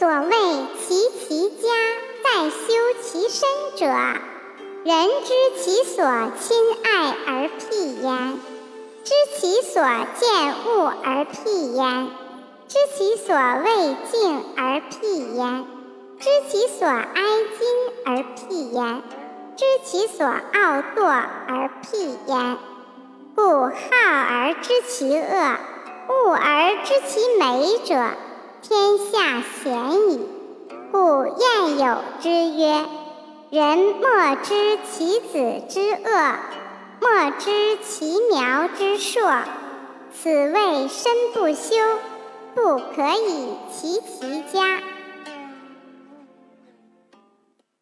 [0.00, 0.30] 所谓
[0.78, 1.68] 齐其家，
[2.24, 2.56] 在修
[3.02, 3.84] 其身者，
[4.82, 6.02] 人知其所
[6.40, 8.38] 亲爱而辟焉，
[9.04, 9.82] 知其所
[10.18, 12.08] 见恶而辟焉，
[12.66, 15.66] 知其所畏敬而辟焉，
[16.18, 19.02] 知其所哀矜而辟焉，
[19.54, 21.04] 知其所傲惰
[21.46, 22.56] 而辟焉。
[23.36, 25.56] 故好而知其恶，
[26.08, 28.14] 恶而知其美者，
[28.70, 30.28] 天下鲜矣。
[30.92, 32.86] 故谚有之曰
[33.50, 36.36] ：“人莫知其子之恶，
[37.00, 39.28] 莫知其苗之硕。
[40.14, 41.74] 此谓身不修，
[42.54, 44.80] 不可以齐其家。”